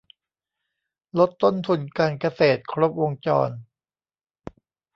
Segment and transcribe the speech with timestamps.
[1.19, 3.49] ลดต้นทุนการเกษตรครบวงจร